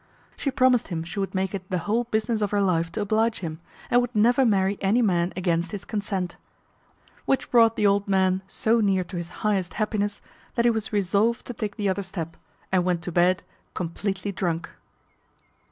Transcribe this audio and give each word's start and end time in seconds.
She 0.35 0.49
promised 0.49 0.87
him 0.87 1.03
she 1.03 1.19
would 1.19 1.35
make 1.35 1.53
it 1.53 1.69
the 1.69 1.77
whole 1.77 2.05
business 2.05 2.41
of 2.41 2.49
her 2.49 2.61
life 2.63 2.91
to 2.93 3.01
oblige 3.01 3.41
him, 3.41 3.59
and 3.91 4.01
would 4.01 4.15
never 4.15 4.43
marry 4.43 4.79
any 4.81 5.03
man 5.03 5.31
against 5.35 5.69
his 5.73 5.85
consent; 5.85 6.37
which 7.25 7.51
brought 7.51 7.75
the 7.75 7.85
old 7.85 8.07
man 8.07 8.41
so 8.47 8.79
near 8.79 9.03
to 9.03 9.17
his 9.17 9.29
highest 9.45 9.75
happiness, 9.75 10.19
that 10.55 10.65
he 10.65 10.71
was 10.71 10.91
resolved 10.91 11.45
to 11.45 11.53
take 11.53 11.75
the 11.75 11.87
other 11.87 12.01
step, 12.01 12.35
and 12.71 12.83
went 12.83 13.03
to 13.03 13.11
bed 13.11 13.43
completely 13.75 14.31
drunk. 14.31 14.71